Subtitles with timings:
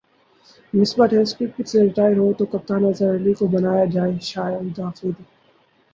[0.73, 5.23] Misbah test cricket سے retire ہو تو کپتان اظہر علی کو بنایا جائےشاہد افریدی